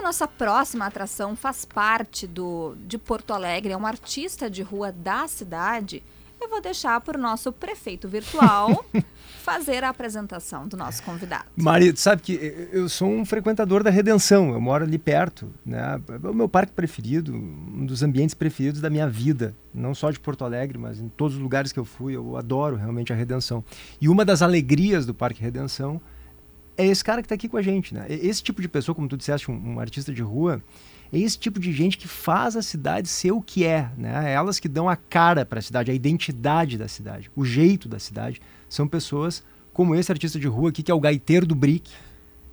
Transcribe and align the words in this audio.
a 0.00 0.02
nossa 0.02 0.26
próxima 0.26 0.86
atração 0.86 1.36
faz 1.36 1.64
parte 1.64 2.26
do 2.26 2.74
de 2.86 2.96
Porto 2.96 3.32
Alegre, 3.32 3.72
é 3.72 3.76
um 3.76 3.86
artista 3.86 4.48
de 4.48 4.62
rua 4.62 4.90
da 4.90 5.28
cidade, 5.28 6.02
eu 6.40 6.48
vou 6.48 6.60
deixar 6.60 6.98
para 7.02 7.18
o 7.18 7.20
nosso 7.20 7.52
prefeito 7.52 8.08
virtual 8.08 8.82
fazer 9.44 9.84
a 9.84 9.90
apresentação 9.90 10.66
do 10.66 10.74
nosso 10.74 11.02
convidado. 11.02 11.44
Mari, 11.54 11.94
sabe 11.96 12.22
que 12.22 12.32
eu 12.72 12.88
sou 12.88 13.10
um 13.10 13.26
frequentador 13.26 13.82
da 13.82 13.90
Redenção, 13.90 14.54
eu 14.54 14.60
moro 14.60 14.84
ali 14.84 14.98
perto, 14.98 15.52
né? 15.64 16.00
É 16.08 16.28
o 16.28 16.32
meu 16.32 16.48
parque 16.48 16.72
preferido, 16.72 17.34
um 17.34 17.84
dos 17.84 18.02
ambientes 18.02 18.34
preferidos 18.34 18.80
da 18.80 18.88
minha 18.88 19.06
vida, 19.06 19.54
não 19.72 19.94
só 19.94 20.10
de 20.10 20.18
Porto 20.18 20.46
Alegre, 20.46 20.78
mas 20.78 20.98
em 20.98 21.10
todos 21.10 21.36
os 21.36 21.42
lugares 21.42 21.72
que 21.72 21.78
eu 21.78 21.84
fui, 21.84 22.16
eu 22.16 22.38
adoro 22.38 22.76
realmente 22.76 23.12
a 23.12 23.16
Redenção. 23.16 23.62
E 24.00 24.08
uma 24.08 24.24
das 24.24 24.40
alegrias 24.40 25.04
do 25.04 25.12
Parque 25.12 25.42
Redenção 25.42 26.00
é 26.80 26.86
esse 26.86 27.04
cara 27.04 27.20
que 27.20 27.26
está 27.26 27.34
aqui 27.34 27.48
com 27.48 27.56
a 27.56 27.62
gente, 27.62 27.94
né? 27.94 28.06
Esse 28.08 28.42
tipo 28.42 28.62
de 28.62 28.68
pessoa, 28.68 28.94
como 28.94 29.08
tu 29.08 29.16
disseste, 29.16 29.50
um, 29.50 29.74
um 29.74 29.80
artista 29.80 30.12
de 30.12 30.22
rua, 30.22 30.62
é 31.12 31.18
esse 31.18 31.38
tipo 31.38 31.58
de 31.60 31.72
gente 31.72 31.98
que 31.98 32.08
faz 32.08 32.56
a 32.56 32.62
cidade 32.62 33.08
ser 33.08 33.32
o 33.32 33.42
que 33.42 33.64
é, 33.64 33.90
né? 33.96 34.32
Elas 34.32 34.58
que 34.58 34.68
dão 34.68 34.88
a 34.88 34.96
cara 34.96 35.44
para 35.44 35.58
a 35.58 35.62
cidade, 35.62 35.90
a 35.90 35.94
identidade 35.94 36.78
da 36.78 36.88
cidade, 36.88 37.30
o 37.34 37.44
jeito 37.44 37.88
da 37.88 37.98
cidade. 37.98 38.40
São 38.68 38.86
pessoas 38.86 39.42
como 39.72 39.94
esse 39.94 40.10
artista 40.10 40.38
de 40.38 40.46
rua 40.46 40.70
aqui, 40.70 40.82
que 40.82 40.90
é 40.90 40.94
o 40.94 41.00
gaiteiro 41.00 41.46
do 41.46 41.54
Brick. 41.54 41.90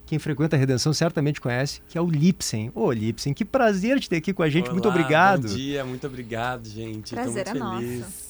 Quem 0.06 0.18
frequenta 0.18 0.56
a 0.56 0.60
Redenção 0.60 0.94
certamente 0.94 1.40
conhece, 1.40 1.82
que 1.90 1.98
é 1.98 2.02
o 2.02 2.10
Lipsen. 2.10 2.72
Ô, 2.74 2.92
Lipsen, 2.92 3.34
que 3.34 3.44
prazer 3.44 4.00
te 4.00 4.10
ter 4.10 4.18
aqui 4.18 4.34
com 4.34 4.42
a 4.42 4.50
gente. 4.50 4.66
Olá, 4.66 4.74
muito 4.74 4.88
obrigado. 4.88 5.48
Bom 5.48 5.56
dia, 5.56 5.84
muito 5.84 6.08
obrigado, 6.08 6.68
gente. 6.68 7.14
Prazer 7.14 7.44
Tô 7.46 7.52
muito 7.52 7.66
é 7.66 7.80
feliz. 7.80 8.00
nosso. 8.00 8.27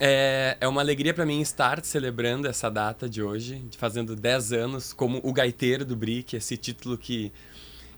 É, 0.00 0.56
é 0.60 0.66
uma 0.66 0.80
alegria 0.80 1.14
para 1.14 1.24
mim 1.24 1.40
estar 1.40 1.84
celebrando 1.84 2.48
essa 2.48 2.68
data 2.68 3.08
de 3.08 3.22
hoje, 3.22 3.56
de 3.70 3.78
fazendo 3.78 4.16
10 4.16 4.52
anos 4.52 4.92
como 4.92 5.20
o 5.22 5.32
gaiteiro 5.32 5.84
do 5.84 5.94
Brick, 5.94 6.34
esse 6.34 6.56
título 6.56 6.98
que, 6.98 7.32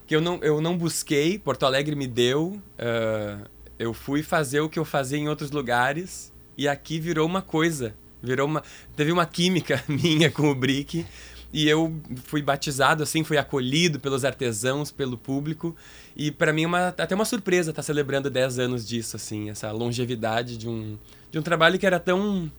que 0.06 0.14
eu, 0.14 0.20
não, 0.20 0.38
eu 0.42 0.60
não 0.60 0.76
busquei, 0.76 1.38
Porto 1.38 1.64
Alegre 1.64 1.96
me 1.96 2.06
deu. 2.06 2.60
ah, 2.78 3.48
eu 3.78 3.92
fui 3.92 4.22
fazer 4.22 4.60
o 4.60 4.68
que 4.68 4.78
eu 4.78 4.84
fazia 4.84 5.18
em 5.18 5.28
outros 5.28 5.50
lugares 5.50 6.32
e 6.56 6.66
aqui 6.66 6.98
virou 6.98 7.26
uma 7.26 7.42
coisa. 7.42 7.94
Virou 8.22 8.46
uma. 8.46 8.62
Teve 8.94 9.12
uma 9.12 9.26
química 9.26 9.82
minha 9.88 10.30
com 10.30 10.50
o 10.50 10.54
Brick. 10.54 11.04
E 11.52 11.68
eu 11.68 11.94
fui 12.24 12.42
batizado, 12.42 13.02
assim, 13.02 13.22
fui 13.22 13.38
acolhido 13.38 14.00
pelos 14.00 14.24
artesãos, 14.24 14.90
pelo 14.90 15.16
público. 15.16 15.76
E 16.14 16.30
para 16.30 16.52
mim 16.52 16.64
é 16.64 16.66
uma, 16.66 16.88
até 16.88 17.14
uma 17.14 17.24
surpresa 17.24 17.70
estar 17.70 17.82
celebrando 17.82 18.28
10 18.28 18.58
anos 18.58 18.86
disso, 18.86 19.16
assim, 19.16 19.48
essa 19.48 19.70
longevidade 19.70 20.58
de 20.58 20.68
um, 20.68 20.98
de 21.30 21.38
um 21.38 21.42
trabalho 21.42 21.78
que 21.78 21.86
era 21.86 21.98
tão. 22.00 22.50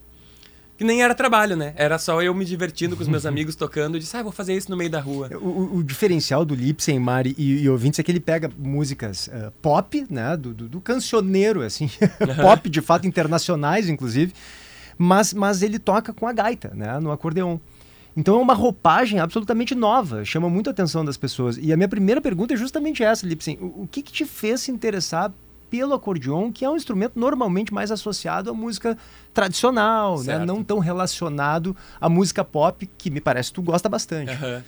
que 0.76 0.84
nem 0.84 1.02
era 1.02 1.14
trabalho, 1.14 1.56
né? 1.56 1.72
Era 1.76 1.98
só 1.98 2.22
eu 2.22 2.32
me 2.34 2.44
divertindo 2.44 2.94
com 2.96 3.02
os 3.02 3.08
meus 3.08 3.24
amigos 3.26 3.56
tocando. 3.56 3.96
Eu 3.96 4.00
disse, 4.00 4.16
ah, 4.16 4.22
vou 4.22 4.30
fazer 4.32 4.54
isso 4.56 4.70
no 4.70 4.76
meio 4.76 4.90
da 4.90 5.00
rua. 5.00 5.28
O, 5.40 5.78
o- 5.78 5.82
diferencial 5.84 6.44
do 6.44 6.54
Lipsen, 6.54 6.98
Mari 7.00 7.34
e, 7.36 7.62
e 7.62 7.68
ouvintes 7.68 7.98
é 7.98 8.02
que 8.02 8.10
ele 8.12 8.20
pega 8.20 8.50
músicas 8.56 9.28
eh, 9.32 9.50
pop, 9.60 10.06
né, 10.08 10.36
do, 10.36 10.54
do, 10.54 10.68
do 10.68 10.80
cancioneiro, 10.80 11.62
assim, 11.62 11.90
pop 12.40 12.68
de 12.70 12.80
fato 12.80 13.06
internacionais, 13.06 13.88
inclusive, 13.88 14.32
mas, 14.96 15.32
mas 15.34 15.62
ele 15.62 15.78
toca 15.78 16.12
com 16.12 16.26
a 16.26 16.32
gaita, 16.32 16.72
né, 16.74 16.98
no 17.00 17.10
acordeon. 17.10 17.58
Então 18.16 18.36
é 18.36 18.42
uma 18.42 18.54
roupagem 18.54 19.20
absolutamente 19.20 19.74
nova, 19.76 20.24
chama 20.24 20.48
muito 20.50 20.66
a 20.68 20.72
atenção 20.72 21.04
das 21.04 21.16
pessoas. 21.16 21.56
E 21.60 21.72
a 21.72 21.76
minha 21.76 21.88
primeira 21.88 22.20
pergunta 22.20 22.52
é 22.54 22.56
justamente 22.56 23.02
essa, 23.02 23.24
Lipsen. 23.24 23.58
O, 23.60 23.82
o 23.82 23.88
que, 23.90 24.02
que 24.02 24.12
te 24.12 24.24
fez 24.24 24.60
se 24.62 24.72
interessar 24.72 25.32
pelo 25.70 25.94
acordeon, 25.94 26.50
que 26.52 26.64
é 26.64 26.70
um 26.70 26.76
instrumento 26.76 27.18
normalmente 27.18 27.72
mais 27.72 27.90
associado 27.90 28.50
à 28.50 28.54
música 28.54 28.96
tradicional, 29.32 30.22
né? 30.22 30.38
Não 30.44 30.62
tão 30.64 30.78
relacionado 30.78 31.76
à 32.00 32.08
música 32.08 32.44
pop, 32.44 32.88
que 32.98 33.10
me 33.10 33.20
parece 33.20 33.50
que 33.50 33.54
tu 33.54 33.62
gosta 33.62 33.88
bastante. 33.88 34.32
Aham. 34.32 34.64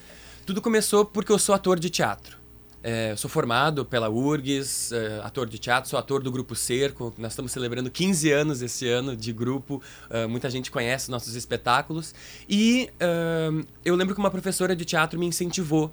Tudo 0.47 0.61
começou 0.61 1.05
porque 1.05 1.31
eu 1.31 1.39
sou 1.39 1.55
ator 1.55 1.78
de 1.78 1.91
teatro. 1.91 2.41
É, 2.83 3.12
eu 3.12 3.17
sou 3.17 3.28
formado 3.28 3.84
pela 3.84 4.09
URGS, 4.09 4.93
é, 4.93 5.21
ator 5.23 5.47
de 5.47 5.59
teatro, 5.59 5.91
sou 5.91 5.98
ator 5.98 6.23
do 6.23 6.31
Grupo 6.33 6.55
Cerco. 6.55 7.12
Nós 7.19 7.33
estamos 7.33 7.53
celebrando 7.53 7.91
15 7.91 8.33
anos 8.33 8.62
esse 8.62 8.89
ano 8.89 9.15
de 9.15 9.33
grupo. 9.33 9.83
é, 10.09 10.27
muita 10.27 10.49
gente 10.49 10.71
conhece 10.71 11.11
nossos 11.11 11.34
espetáculos. 11.34 12.15
E 12.49 12.88
é, 12.99 13.50
eu 13.84 13.94
lembro 13.94 14.15
que 14.15 14.21
uma 14.21 14.31
professora 14.31 14.75
de 14.75 14.84
teatro 14.84 15.19
me 15.19 15.27
incentivou 15.27 15.93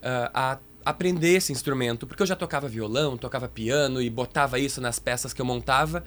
é, 0.00 0.30
a 0.32 0.58
aprender 0.90 1.34
esse 1.36 1.52
instrumento, 1.52 2.06
porque 2.06 2.22
eu 2.22 2.26
já 2.26 2.36
tocava 2.36 2.68
violão, 2.68 3.16
tocava 3.16 3.48
piano 3.48 4.00
e 4.00 4.08
botava 4.08 4.58
isso 4.58 4.80
nas 4.80 4.98
peças 4.98 5.32
que 5.32 5.40
eu 5.40 5.46
montava. 5.46 6.04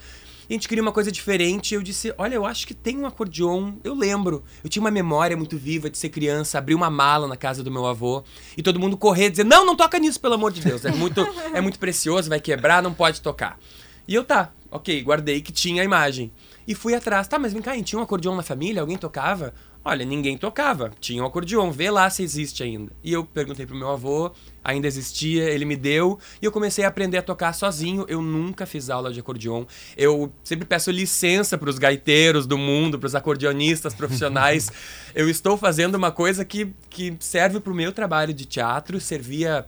E 0.50 0.54
a 0.54 0.56
gente 0.56 0.68
queria 0.68 0.82
uma 0.82 0.92
coisa 0.92 1.12
diferente. 1.12 1.72
e 1.72 1.76
Eu 1.76 1.82
disse: 1.82 2.14
Olha, 2.18 2.36
eu 2.36 2.46
acho 2.46 2.68
que 2.68 2.74
tem 2.74 2.98
um 2.98 3.06
acordeon. 3.06 3.74
Eu 3.84 3.96
lembro. 3.96 4.44
Eu 4.64 4.70
tinha 4.70 4.82
uma 4.82 4.92
memória 4.92 5.38
muito 5.38 5.58
viva 5.58 5.90
de 5.90 5.98
ser 5.98 6.10
criança, 6.10 6.58
abrir 6.58 6.76
uma 6.76 6.90
mala 6.90 7.28
na 7.28 7.38
casa 7.38 7.64
do 7.64 7.72
meu 7.72 7.86
avô 7.86 8.24
e 8.58 8.62
todo 8.62 8.80
mundo 8.80 8.98
correr 8.98 9.28
e 9.28 9.30
dizer: 9.30 9.46
Não, 9.46 9.66
não 9.66 9.76
toca 9.76 9.98
nisso, 9.98 10.20
pelo 10.20 10.34
amor 10.34 10.52
de 10.52 10.62
Deus. 10.62 10.84
É 10.84 10.92
muito, 10.92 11.22
é 11.54 11.62
muito 11.62 11.80
precioso, 11.80 12.28
vai 12.28 12.40
quebrar, 12.40 12.84
não 12.84 12.94
pode 12.94 13.22
tocar. 13.22 13.58
E 14.08 14.14
eu 14.14 14.26
tá, 14.26 14.52
ok, 14.70 15.02
guardei 15.04 15.42
que 15.42 15.54
tinha 15.54 15.82
a 15.82 15.86
imagem. 15.86 16.32
E 16.68 16.76
fui 16.76 16.94
atrás. 16.94 17.28
Tá, 17.28 17.40
mas 17.40 17.54
vem 17.54 17.62
cá, 17.62 17.82
tinha 17.82 18.00
um 18.00 18.04
acordeon 18.04 18.36
na 18.36 18.44
família? 18.44 18.82
Alguém 18.82 18.98
tocava? 18.98 19.54
Olha, 19.84 20.06
ninguém 20.06 20.38
tocava. 20.38 20.92
Tinha 21.00 21.24
um 21.24 21.26
acordeon, 21.26 21.72
vê 21.72 21.90
lá 21.90 22.08
se 22.10 22.22
existe 22.22 22.62
ainda. 22.62 22.92
E 23.04 23.12
eu 23.12 23.26
perguntei 23.26 23.66
pro 23.66 23.76
meu 23.76 23.90
avô, 23.90 24.32
ainda 24.64 24.86
existia, 24.86 25.50
ele 25.50 25.66
me 25.66 25.76
deu, 25.76 26.20
e 26.40 26.46
eu 26.46 26.52
comecei 26.52 26.86
a 26.86 26.88
aprender 26.88 27.18
a 27.18 27.22
tocar 27.24 27.52
sozinho. 27.54 28.06
Eu 28.08 28.22
nunca 28.22 28.68
fiz 28.68 28.92
aula 28.92 29.12
de 29.12 29.20
acordeon. 29.20 29.66
Eu 29.98 30.32
sempre 30.44 30.66
peço 30.66 30.92
licença 30.92 31.58
pros 31.58 31.80
gaiteiros 31.80 32.46
do 32.46 32.60
mundo, 32.60 33.00
pros 33.00 33.16
acordeonistas 33.16 33.96
profissionais. 33.96 34.72
eu 35.16 35.28
estou 35.28 35.58
fazendo 35.58 35.96
uma 35.96 36.12
coisa 36.12 36.46
que, 36.46 36.72
que 36.88 37.16
serve 37.20 37.60
pro 37.60 37.74
meu 37.74 37.92
trabalho 37.92 38.36
de 38.36 38.46
teatro, 38.46 39.02
servia 39.02 39.66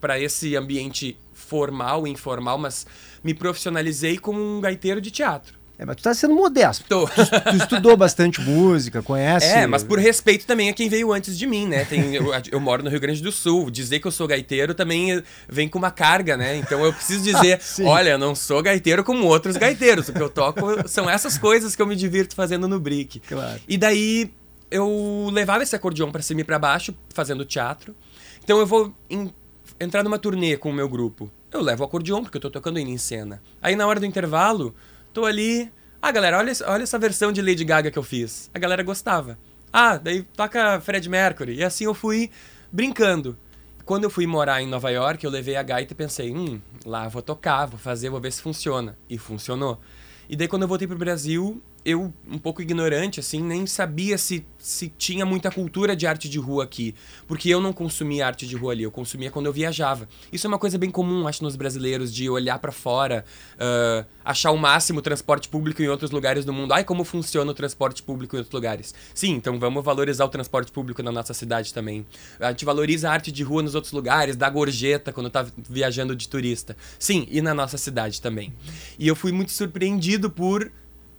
para 0.00 0.18
esse 0.20 0.54
ambiente 0.54 1.18
formal 1.32 2.06
e 2.06 2.10
informal, 2.10 2.56
mas 2.56 2.86
me 3.24 3.34
profissionalizei 3.34 4.16
como 4.16 4.40
um 4.40 4.60
gaiteiro 4.60 5.00
de 5.00 5.10
teatro. 5.10 5.57
É, 5.78 5.84
mas 5.84 5.94
tu 5.94 6.02
tá 6.02 6.12
sendo 6.12 6.34
modesto. 6.34 6.84
Tô. 6.88 7.06
Tu 7.06 7.56
estudou 7.56 7.96
bastante 7.96 8.40
música, 8.40 9.00
conhece. 9.00 9.46
É, 9.46 9.64
mas 9.64 9.84
por 9.84 9.96
respeito 9.98 10.44
também 10.44 10.68
a 10.68 10.72
quem 10.72 10.88
veio 10.88 11.12
antes 11.12 11.38
de 11.38 11.46
mim, 11.46 11.68
né? 11.68 11.84
Tem, 11.84 12.16
eu, 12.16 12.32
eu 12.50 12.58
moro 12.58 12.82
no 12.82 12.90
Rio 12.90 12.98
Grande 12.98 13.22
do 13.22 13.30
Sul. 13.30 13.70
Dizer 13.70 14.00
que 14.00 14.06
eu 14.08 14.10
sou 14.10 14.26
gaiteiro 14.26 14.74
também 14.74 15.22
vem 15.48 15.68
com 15.68 15.78
uma 15.78 15.92
carga, 15.92 16.36
né? 16.36 16.56
Então 16.56 16.84
eu 16.84 16.92
preciso 16.92 17.22
dizer: 17.22 17.60
olha, 17.86 18.10
eu 18.10 18.18
não 18.18 18.34
sou 18.34 18.60
gaiteiro 18.60 19.04
como 19.04 19.24
outros 19.26 19.56
gaiteiros. 19.56 20.08
O 20.08 20.12
que 20.12 20.20
eu 20.20 20.28
toco 20.28 20.60
são 20.88 21.08
essas 21.08 21.38
coisas 21.38 21.76
que 21.76 21.80
eu 21.82 21.86
me 21.86 21.94
divirto 21.94 22.34
fazendo 22.34 22.66
no 22.66 22.80
Brick. 22.80 23.20
Claro. 23.20 23.60
E 23.68 23.78
daí 23.78 24.32
eu 24.70 25.30
levava 25.32 25.62
esse 25.62 25.76
acordeon 25.76 26.10
pra 26.10 26.22
cima 26.22 26.40
e 26.40 26.44
pra 26.44 26.58
baixo, 26.58 26.92
fazendo 27.14 27.44
teatro. 27.44 27.94
Então 28.42 28.58
eu 28.58 28.66
vou 28.66 28.92
em- 29.08 29.32
entrar 29.78 30.02
numa 30.02 30.18
turnê 30.18 30.56
com 30.56 30.70
o 30.70 30.74
meu 30.74 30.88
grupo. 30.88 31.30
Eu 31.52 31.62
levo 31.62 31.84
o 31.84 31.86
acordeon, 31.86 32.22
porque 32.24 32.36
eu 32.36 32.40
tô 32.40 32.50
tocando 32.50 32.78
ele 32.80 32.90
em 32.90 32.98
cena. 32.98 33.40
Aí 33.62 33.76
na 33.76 33.86
hora 33.86 34.00
do 34.00 34.04
intervalo, 34.06 34.74
tô 35.18 35.24
ali. 35.24 35.68
Ah, 36.00 36.12
galera, 36.12 36.38
olha, 36.38 36.52
olha 36.66 36.84
essa 36.84 36.96
versão 36.96 37.32
de 37.32 37.42
Lady 37.42 37.64
Gaga 37.64 37.90
que 37.90 37.98
eu 37.98 38.04
fiz. 38.04 38.48
A 38.54 38.58
galera 38.58 38.84
gostava. 38.84 39.36
Ah, 39.72 39.96
daí 39.96 40.22
toca 40.22 40.80
Fred 40.80 41.08
Mercury. 41.08 41.56
E 41.56 41.64
assim 41.64 41.84
eu 41.86 41.92
fui 41.92 42.30
brincando. 42.70 43.36
Quando 43.84 44.04
eu 44.04 44.10
fui 44.10 44.28
morar 44.28 44.62
em 44.62 44.68
Nova 44.68 44.90
York, 44.90 45.24
eu 45.24 45.30
levei 45.30 45.56
a 45.56 45.62
gaita 45.62 45.92
e 45.92 45.96
pensei, 45.96 46.32
hum, 46.32 46.60
lá 46.86 47.08
vou 47.08 47.20
tocar, 47.20 47.66
vou 47.66 47.80
fazer, 47.80 48.10
vou 48.10 48.20
ver 48.20 48.30
se 48.30 48.40
funciona. 48.40 48.96
E 49.10 49.18
funcionou. 49.18 49.80
E 50.28 50.36
daí 50.36 50.46
quando 50.46 50.62
eu 50.62 50.68
voltei 50.68 50.86
pro 50.86 50.96
Brasil, 50.96 51.60
eu, 51.88 52.12
um 52.30 52.36
pouco 52.36 52.60
ignorante, 52.60 53.18
assim, 53.18 53.42
nem 53.42 53.66
sabia 53.66 54.18
se, 54.18 54.44
se 54.58 54.92
tinha 54.98 55.24
muita 55.24 55.50
cultura 55.50 55.96
de 55.96 56.06
arte 56.06 56.28
de 56.28 56.38
rua 56.38 56.64
aqui. 56.64 56.94
Porque 57.26 57.48
eu 57.48 57.62
não 57.62 57.72
consumia 57.72 58.26
arte 58.26 58.46
de 58.46 58.54
rua 58.54 58.72
ali, 58.72 58.82
eu 58.82 58.90
consumia 58.90 59.30
quando 59.30 59.46
eu 59.46 59.52
viajava. 59.54 60.06
Isso 60.30 60.46
é 60.46 60.48
uma 60.48 60.58
coisa 60.58 60.76
bem 60.76 60.90
comum, 60.90 61.26
acho, 61.26 61.42
nos 61.42 61.56
brasileiros, 61.56 62.12
de 62.14 62.28
olhar 62.28 62.58
pra 62.58 62.70
fora, 62.70 63.24
ah, 63.58 64.04
achar 64.22 64.50
o 64.50 64.58
máximo 64.58 64.98
o 64.98 65.02
transporte 65.02 65.48
público 65.48 65.82
em 65.82 65.88
outros 65.88 66.10
lugares 66.10 66.44
do 66.44 66.52
mundo. 66.52 66.72
Ai, 66.72 66.84
como 66.84 67.04
funciona 67.04 67.50
o 67.50 67.54
transporte 67.54 68.02
público 68.02 68.36
em 68.36 68.40
outros 68.40 68.52
lugares. 68.52 68.94
Sim, 69.14 69.30
então 69.30 69.58
vamos 69.58 69.82
valorizar 69.82 70.26
o 70.26 70.28
transporte 70.28 70.70
público 70.70 71.02
na 71.02 71.10
nossa 71.10 71.32
cidade 71.32 71.72
também. 71.72 72.04
A 72.38 72.50
gente 72.50 72.66
valoriza 72.66 73.08
a 73.08 73.12
arte 73.14 73.32
de 73.32 73.42
rua 73.42 73.62
nos 73.62 73.74
outros 73.74 73.94
lugares, 73.94 74.36
dá 74.36 74.50
gorjeta 74.50 75.10
quando 75.10 75.30
tá 75.30 75.46
viajando 75.56 76.14
de 76.14 76.28
turista. 76.28 76.76
Sim, 76.98 77.26
e 77.30 77.40
na 77.40 77.54
nossa 77.54 77.78
cidade 77.78 78.20
também. 78.20 78.52
E 78.98 79.08
eu 79.08 79.16
fui 79.16 79.32
muito 79.32 79.52
surpreendido 79.52 80.28
por 80.28 80.70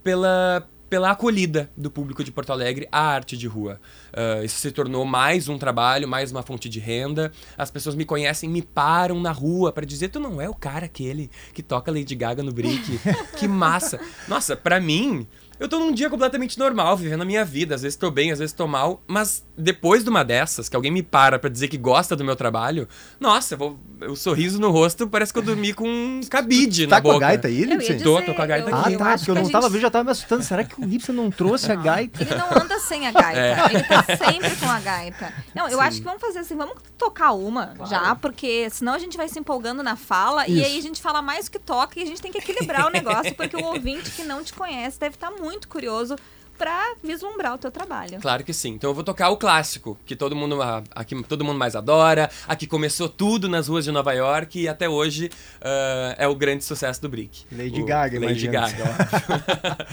pela, 0.03 0.67
pela 0.89 1.11
acolhida 1.11 1.69
do 1.77 1.91
público 1.91 2.23
de 2.23 2.31
Porto 2.31 2.51
Alegre 2.51 2.87
à 2.91 3.01
arte 3.01 3.37
de 3.37 3.47
rua. 3.47 3.79
Ah, 4.13 4.43
isso 4.43 4.59
se 4.59 4.71
tornou 4.71 5.05
mais 5.05 5.47
um 5.47 5.57
trabalho, 5.57 6.07
mais 6.07 6.31
uma 6.31 6.41
fonte 6.41 6.67
de 6.67 6.79
renda. 6.79 7.31
As 7.57 7.69
pessoas 7.69 7.95
me 7.95 8.05
conhecem, 8.05 8.49
me 8.49 8.61
param 8.61 9.19
na 9.19 9.31
rua 9.31 9.71
para 9.71 9.85
dizer: 9.85 10.09
tu 10.09 10.19
não 10.19 10.41
é 10.41 10.49
o 10.49 10.53
cara 10.53 10.85
aquele 10.85 11.29
que 11.53 11.61
toca 11.61 11.91
Lady 11.91 12.15
Gaga 12.15 12.43
no 12.43 12.51
Brick? 12.51 12.99
que 13.37 13.47
massa! 13.47 13.99
Nossa, 14.27 14.55
pra 14.55 14.79
mim. 14.79 15.27
Eu 15.59 15.67
tô 15.67 15.77
num 15.79 15.91
dia 15.91 16.09
completamente 16.09 16.57
normal, 16.57 16.95
vivendo 16.95 17.21
a 17.21 17.25
minha 17.25 17.43
vida. 17.43 17.75
Às 17.75 17.81
vezes 17.81 17.95
tô 17.97 18.09
bem, 18.09 18.31
às 18.31 18.39
vezes 18.39 18.53
tô 18.53 18.67
mal. 18.67 19.01
Mas 19.07 19.45
depois 19.57 20.03
de 20.03 20.09
uma 20.09 20.23
dessas, 20.23 20.69
que 20.69 20.75
alguém 20.75 20.91
me 20.91 21.03
para 21.03 21.37
pra 21.37 21.49
dizer 21.49 21.67
que 21.67 21.77
gosta 21.77 22.15
do 22.15 22.23
meu 22.23 22.35
trabalho, 22.35 22.87
nossa, 23.19 23.53
eu 23.55 23.57
vou, 23.57 23.79
o 24.07 24.15
sorriso 24.15 24.59
no 24.59 24.69
rosto 24.71 25.07
parece 25.07 25.33
que 25.33 25.39
eu 25.39 25.43
dormi 25.43 25.73
com 25.73 25.87
um 25.87 26.21
cabide 26.29 26.87
Tá 26.87 26.95
na 26.97 27.01
com 27.01 27.09
a 27.09 27.13
boca. 27.13 27.25
gaita 27.27 27.47
aí, 27.49 27.63
Lipsen? 27.65 27.99
Tô, 27.99 28.21
tô 28.21 28.33
com 28.33 28.41
a 28.41 28.45
gaita 28.45 28.69
eu- 28.69 28.75
Ah, 28.75 28.81
aqui. 28.81 28.93
eu 28.93 28.97
tá, 28.99 29.17
porque 29.17 29.31
eu 29.31 29.35
não 29.35 29.49
tava 29.49 29.63
gente- 29.65 29.73
vendo, 29.73 29.81
já 29.81 29.89
tava 29.91 30.03
me 30.05 30.11
assustando. 30.11 30.43
Será 30.43 30.63
que 30.63 30.79
o 30.81 30.85
Lipsen 30.85 31.13
não 31.15 31.29
trouxe 31.29 31.71
a 31.71 31.75
gaita? 31.75 32.21
Ele 32.23 32.35
não 32.35 32.47
anda 32.63 32.79
sem 32.79 33.05
a 33.07 33.11
gaita. 33.11 33.71
Ele 33.73 33.83
tá 33.83 34.03
sempre 34.17 34.55
com 34.55 34.65
a 34.69 34.79
gaita. 34.79 35.33
Não, 35.53 35.67
eu 35.67 35.77
Sim. 35.79 35.83
acho 35.83 35.97
que 35.97 36.03
vamos 36.05 36.21
fazer 36.21 36.39
assim, 36.39 36.55
vamos 36.55 36.75
tocar 36.97 37.31
uma 37.33 37.73
já, 37.89 38.15
porque 38.15 38.69
senão 38.69 38.93
a 38.93 38.99
gente 38.99 39.17
vai 39.17 39.27
se 39.27 39.37
empolgando 39.39 39.83
na 39.83 39.95
fala 39.95 40.47
e 40.47 40.57
Isso. 40.57 40.65
aí 40.65 40.77
a 40.77 40.81
gente 40.81 41.01
fala 41.01 41.21
mais 41.21 41.47
o 41.47 41.51
que 41.51 41.59
toca 41.59 41.99
e 41.99 42.03
a 42.03 42.05
gente 42.05 42.21
tem 42.21 42.31
que 42.31 42.37
equilibrar 42.37 42.87
o 42.87 42.89
negócio, 42.89 43.33
porque 43.35 43.55
o 43.57 43.63
ouvinte 43.65 44.11
que 44.11 44.23
não 44.23 44.43
te 44.43 44.53
conhece 44.53 44.99
deve 44.99 45.15
estar 45.15 45.31
muito 45.31 45.48
curioso 45.67 46.15
pra 46.57 46.93
vislumbrar 47.01 47.53
o 47.53 47.57
teu 47.57 47.71
trabalho. 47.71 48.19
Claro 48.19 48.43
que 48.43 48.53
sim. 48.53 48.71
Então 48.71 48.89
eu 48.89 48.93
vou 48.93 49.03
tocar 49.03 49.29
o 49.29 49.37
clássico, 49.37 49.97
que 50.05 50.13
todo 50.15 50.35
mundo, 50.35 50.61
a, 50.61 50.83
a 50.93 51.03
que 51.05 51.23
todo 51.23 51.43
mundo 51.45 51.57
mais 51.57 51.73
adora, 51.73 52.29
a 52.45 52.55
que 52.55 52.67
começou 52.67 53.07
tudo 53.07 53.47
nas 53.47 53.69
ruas 53.69 53.85
de 53.85 53.91
Nova 53.91 54.11
York 54.13 54.59
e 54.59 54.67
até 54.67 54.89
hoje 54.89 55.29
ah, 55.61 56.15
é 56.17 56.27
o 56.27 56.35
grande 56.35 56.65
sucesso 56.65 57.01
do 57.01 57.07
Brick. 57.07 57.45
Lady 57.51 57.81
O- 57.81 57.85
Gaga, 57.85 58.19
Lady 58.19 58.45
imagina. 58.45 58.69
Gaga. 58.69 59.87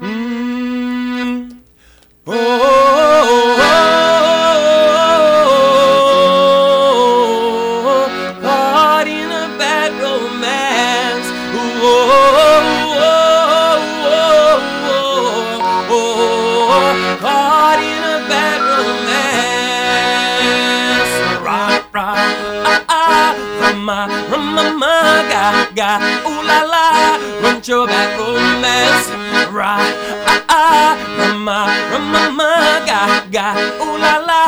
Hum, 0.00 1.48
oh, 2.26 2.32
oh, 2.32 3.71
your 27.72 27.86
back 27.86 28.18
romance. 28.18 29.08
Rock, 29.50 29.80
ah, 30.28 30.44
ah, 30.50 30.92
rama, 31.18 31.58
rama, 31.90 32.30
ma, 32.36 32.84
ga, 32.84 33.24
ga, 33.32 33.46
ooh 33.80 33.96
la 33.96 34.18
la, 34.28 34.40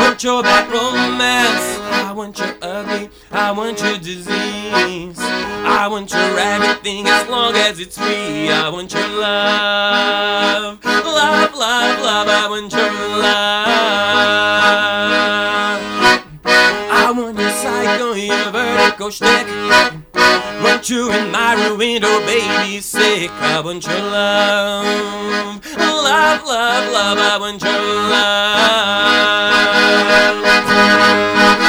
want 0.00 0.24
your 0.24 0.42
back 0.42 0.72
romance. 0.72 1.66
I 1.92 2.12
want 2.16 2.38
your 2.38 2.54
ugly, 2.62 3.10
I 3.30 3.52
want 3.52 3.78
your 3.82 3.98
disease. 3.98 5.18
I 5.20 5.86
want 5.86 6.12
your 6.12 6.38
everything 6.38 7.06
as 7.06 7.28
long 7.28 7.54
as 7.56 7.78
it's 7.78 7.98
free. 7.98 8.48
I 8.48 8.70
want 8.70 8.94
your 8.94 9.06
love, 9.20 10.82
love, 10.82 11.54
love, 11.54 12.00
love. 12.00 12.28
I 12.28 12.46
want 12.48 12.72
your 12.72 12.90
love. 13.20 13.68
I 16.90 17.12
want 17.14 17.38
your 17.38 17.50
psycho, 17.50 18.14
your 18.14 18.50
vertical 18.50 19.10
shtick. 19.10 20.01
Want 20.82 20.90
you 20.90 21.12
in 21.12 21.30
my 21.30 21.54
ruined, 21.54 22.04
oh 22.04 22.18
baby, 22.26 22.80
sick. 22.80 23.30
I 23.30 23.60
want 23.60 23.86
your 23.86 24.00
love, 24.00 24.84
love, 25.78 26.44
love, 26.44 26.92
love. 26.92 27.18
I 27.18 27.38
want 27.38 27.62
your 27.62 27.72
love. 31.52 31.61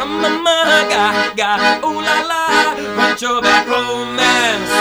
From 0.00 0.16
my 0.22 0.30
mama, 0.30 0.88
ga, 0.88 1.28
ga, 1.36 1.50
ooh 1.84 2.00
la 2.00 2.24
la, 2.24 2.72
retro 2.96 3.42
back 3.42 3.68
romance. 3.68 4.72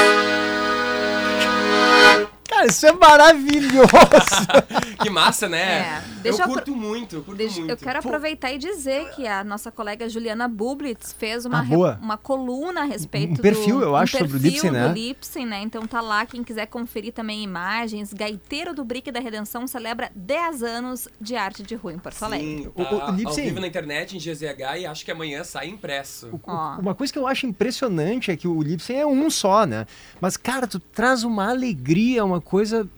Cara, 2.60 2.68
isso 2.68 2.86
é 2.86 2.92
maravilhoso! 2.92 3.90
Que 5.02 5.10
massa, 5.10 5.48
né? 5.48 5.62
É, 5.62 6.02
deixa 6.22 6.42
eu 6.44 6.48
eu 6.48 6.54
curto 6.54 6.76
muito, 6.76 7.16
eu 7.16 7.24
curto 7.24 7.38
Deixa- 7.38 7.60
muito. 7.60 7.70
eu 7.72 7.78
quero 7.78 8.00
aproveitar 8.00 8.52
e 8.52 8.58
dizer 8.58 9.10
que 9.12 9.26
a 9.26 9.46
nossa 9.46 9.72
colega 9.72 10.10
Juliana 10.10 10.46
Bublitz 10.46 11.14
fez 11.18 11.46
uma, 11.46 11.60
Ah, 11.60 11.62
re- 11.62 11.74
boa. 11.76 11.98
uma 12.02 12.18
coluna 12.18 12.82
a 12.82 12.84
respeito 12.84 13.32
Um 13.32 13.36
perfil, 13.38 13.78
do, 13.80 13.84
eu 13.86 13.96
acho, 13.96 14.18
um 14.18 14.20
sobre 14.20 14.36
o 14.36 14.40
Lipsen, 14.42 14.72
né? 14.72 14.92
Lipsen, 14.94 15.46
né? 15.46 15.62
Então 15.62 15.88
tá 15.88 16.02
lá, 16.02 16.26
quem 16.26 16.44
quiser 16.44 16.66
conferir 16.66 17.14
também 17.14 17.42
imagens. 17.42 18.12
Gaiteiro 18.14 18.74
do 18.74 18.84
Brick 18.84 19.10
da 19.10 19.22
Redenção 19.22 19.66
celebra 19.68 20.12
10 20.14 20.64
anos 20.64 21.08
de 21.22 21.38
arte 21.38 21.64
de 21.64 21.76
rua 21.76 21.94
em 21.94 21.98
Porto 22.00 22.22
Alegre. 22.24 22.46
Sim, 22.64 22.72
O- 22.76 22.84
tá 22.84 22.92
o- 22.92 23.12
o 23.12 23.16
Lipsen- 23.16 23.44
ao 23.44 23.50
vivo 23.50 23.62
na 23.62 23.68
internet, 23.68 24.18
em 24.18 24.20
GZH, 24.20 24.80
e 24.80 24.86
acho 24.86 25.06
que 25.06 25.12
amanhã 25.12 25.46
sai 25.46 25.70
impresso. 25.70 26.28
O- 26.34 26.42
Ó. 26.46 26.76
Uma 26.78 26.94
coisa 26.94 27.14
que 27.14 27.20
eu 27.20 27.26
acho 27.26 27.46
impressionante 27.48 28.32
é 28.32 28.36
que 28.36 28.50
o 28.50 28.62
Lipsen 28.62 28.98
é 29.00 29.08
um 29.08 29.30
só, 29.30 29.66
né? 29.66 29.86
Mas, 30.20 30.36
cara, 30.36 30.68
tu 30.68 30.78
traz 30.78 31.24
uma 31.24 31.50
alegria, 31.50 32.26
uma 32.26 32.42
coisa 32.50 32.90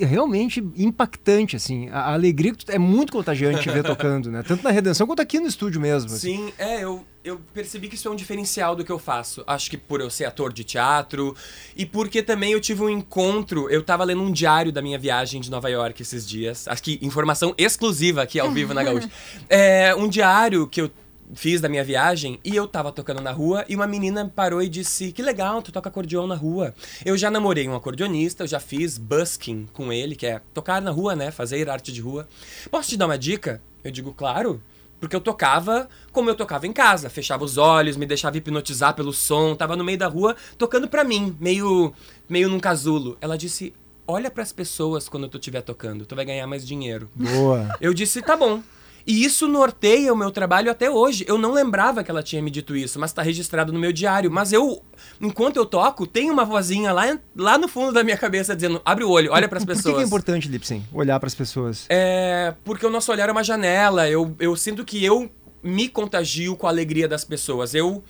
realmente 0.00 0.66
impactante, 0.74 1.54
assim. 1.54 1.88
A 1.90 2.14
alegria 2.14 2.54
é 2.68 2.78
muito 2.78 3.12
contagiante 3.12 3.60
te 3.60 3.70
ver 3.70 3.84
tocando, 3.84 4.30
né? 4.30 4.42
Tanto 4.42 4.64
na 4.64 4.70
Redenção 4.70 5.06
quanto 5.06 5.20
aqui 5.20 5.38
no 5.38 5.46
estúdio 5.46 5.80
mesmo. 5.80 6.10
assim. 6.10 6.36
Sim, 6.36 6.52
é, 6.58 6.82
eu, 6.82 7.04
eu 7.22 7.38
percebi 7.52 7.88
que 7.88 7.94
isso 7.94 8.08
é 8.08 8.10
um 8.10 8.16
diferencial 8.16 8.74
do 8.74 8.84
que 8.84 8.90
eu 8.90 8.98
faço. 8.98 9.44
Acho 9.46 9.70
que 9.70 9.76
por 9.76 10.00
eu 10.00 10.08
ser 10.08 10.24
ator 10.24 10.50
de 10.50 10.64
teatro 10.64 11.36
e 11.76 11.84
porque 11.84 12.22
também 12.22 12.52
eu 12.52 12.60
tive 12.60 12.82
um 12.82 12.88
encontro. 12.88 13.68
Eu 13.68 13.82
tava 13.82 14.02
lendo 14.02 14.22
um 14.22 14.32
diário 14.32 14.72
da 14.72 14.80
minha 14.80 14.98
viagem 14.98 15.42
de 15.42 15.50
Nova 15.50 15.68
York 15.68 16.00
esses 16.00 16.26
dias. 16.26 16.66
Acho 16.66 16.82
que 16.82 16.98
informação 17.02 17.54
exclusiva 17.58 18.22
aqui 18.22 18.40
ao 18.40 18.50
vivo 18.50 18.72
na 18.72 18.82
Gaúcha. 18.82 19.10
É 19.48 19.94
um 19.94 20.08
diário 20.08 20.66
que 20.66 20.80
eu 20.80 20.90
fiz 21.34 21.60
da 21.60 21.68
minha 21.68 21.84
viagem 21.84 22.38
e 22.44 22.54
eu 22.54 22.66
tava 22.66 22.92
tocando 22.92 23.20
na 23.20 23.32
rua 23.32 23.64
e 23.68 23.74
uma 23.74 23.86
menina 23.86 24.30
parou 24.34 24.62
e 24.62 24.68
disse: 24.68 25.12
Que 25.12 25.22
legal, 25.22 25.62
tu 25.62 25.72
toca 25.72 25.88
acordeon 25.88 26.26
na 26.26 26.34
rua. 26.34 26.74
Eu 27.04 27.16
já 27.16 27.30
namorei 27.30 27.68
um 27.68 27.74
acordeonista, 27.74 28.44
eu 28.44 28.48
já 28.48 28.60
fiz 28.60 28.98
busking 28.98 29.66
com 29.72 29.92
ele, 29.92 30.14
que 30.14 30.26
é 30.26 30.40
tocar 30.54 30.80
na 30.80 30.90
rua, 30.90 31.16
né? 31.16 31.30
Fazer 31.30 31.68
arte 31.68 31.92
de 31.92 32.00
rua. 32.00 32.28
Posso 32.70 32.90
te 32.90 32.96
dar 32.96 33.06
uma 33.06 33.18
dica? 33.18 33.62
Eu 33.82 33.90
digo, 33.90 34.12
claro. 34.12 34.62
Porque 34.98 35.14
eu 35.14 35.20
tocava 35.20 35.88
como 36.10 36.30
eu 36.30 36.34
tocava 36.34 36.66
em 36.66 36.72
casa, 36.72 37.10
fechava 37.10 37.44
os 37.44 37.58
olhos, 37.58 37.96
me 37.96 38.06
deixava 38.06 38.38
hipnotizar 38.38 38.94
pelo 38.94 39.12
som, 39.12 39.54
tava 39.54 39.76
no 39.76 39.84
meio 39.84 39.98
da 39.98 40.06
rua 40.06 40.34
tocando 40.56 40.88
pra 40.88 41.04
mim, 41.04 41.36
meio 41.38 41.92
meio 42.28 42.48
num 42.48 42.58
casulo. 42.58 43.18
Ela 43.20 43.36
disse: 43.36 43.74
"Olha 44.06 44.30
pras 44.30 44.52
pessoas 44.52 45.06
quando 45.08 45.28
tu 45.28 45.36
estiver 45.36 45.60
tocando, 45.60 46.06
tu 46.06 46.16
vai 46.16 46.24
ganhar 46.24 46.46
mais 46.46 46.66
dinheiro". 46.66 47.10
Boa. 47.14 47.76
Eu 47.78 47.92
disse: 47.92 48.22
"Tá 48.22 48.36
bom". 48.36 48.62
E 49.06 49.24
isso 49.24 49.46
norteia 49.46 50.12
o 50.12 50.16
meu 50.16 50.30
trabalho 50.32 50.70
até 50.70 50.90
hoje. 50.90 51.24
Eu 51.28 51.38
não 51.38 51.52
lembrava 51.52 52.02
que 52.02 52.10
ela 52.10 52.22
tinha 52.22 52.42
me 52.42 52.50
dito 52.50 52.74
isso, 52.74 52.98
mas 52.98 53.12
tá 53.12 53.22
registrado 53.22 53.72
no 53.72 53.78
meu 53.78 53.92
diário. 53.92 54.30
Mas 54.30 54.52
eu, 54.52 54.82
enquanto 55.20 55.56
eu 55.56 55.64
toco, 55.64 56.06
tem 56.06 56.28
uma 56.30 56.44
vozinha 56.44 56.92
lá, 56.92 57.16
lá 57.36 57.56
no 57.56 57.68
fundo 57.68 57.92
da 57.92 58.02
minha 58.02 58.16
cabeça 58.16 58.54
dizendo: 58.54 58.82
abre 58.84 59.04
o 59.04 59.10
olho, 59.10 59.30
olha 59.32 59.48
pras 59.48 59.64
Por 59.64 59.70
que 59.70 59.76
pessoas. 59.76 59.94
que 59.94 60.02
é 60.02 60.04
importante, 60.04 60.48
Lipsen, 60.48 60.84
olhar 60.92 61.20
para 61.20 61.28
as 61.28 61.34
pessoas? 61.34 61.86
É, 61.88 62.54
porque 62.64 62.84
o 62.84 62.90
nosso 62.90 63.12
olhar 63.12 63.28
é 63.28 63.32
uma 63.32 63.44
janela. 63.44 64.08
Eu, 64.08 64.34
eu 64.40 64.56
sinto 64.56 64.84
que 64.84 65.04
eu 65.04 65.30
me 65.62 65.88
contagio 65.88 66.56
com 66.56 66.66
a 66.66 66.70
alegria 66.70 67.06
das 67.06 67.24
pessoas. 67.24 67.74
Eu 67.74 68.02